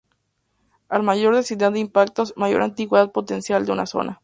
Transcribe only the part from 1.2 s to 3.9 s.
densidad de impactos, mayor antigüedad potencial de una